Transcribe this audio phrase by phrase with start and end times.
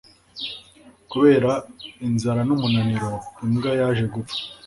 [1.11, 1.51] kubera
[2.07, 3.11] inzara n'umunaniro,
[3.45, 4.39] imbwa yaje gupfa